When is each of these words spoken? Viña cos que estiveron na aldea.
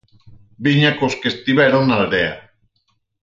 Viña 0.63 0.91
cos 0.97 1.13
que 1.21 1.29
estiveron 1.33 1.81
na 1.85 1.95
aldea. 1.99 2.35